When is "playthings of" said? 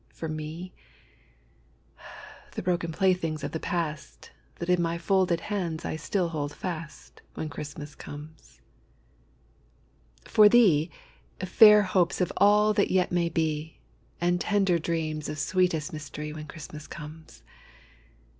2.91-3.51